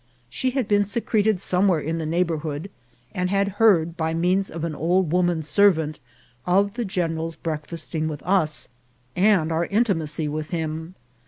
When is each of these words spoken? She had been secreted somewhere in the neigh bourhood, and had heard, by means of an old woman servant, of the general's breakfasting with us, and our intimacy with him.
She 0.31 0.49
had 0.49 0.67
been 0.67 0.83
secreted 0.83 1.39
somewhere 1.39 1.79
in 1.79 1.99
the 1.99 2.07
neigh 2.07 2.23
bourhood, 2.23 2.71
and 3.13 3.29
had 3.29 3.49
heard, 3.61 3.95
by 3.95 4.15
means 4.15 4.49
of 4.49 4.63
an 4.63 4.73
old 4.73 5.11
woman 5.11 5.43
servant, 5.43 5.99
of 6.47 6.73
the 6.73 6.85
general's 6.85 7.35
breakfasting 7.35 8.07
with 8.07 8.23
us, 8.23 8.67
and 9.15 9.51
our 9.51 9.67
intimacy 9.67 10.27
with 10.27 10.49
him. 10.49 10.95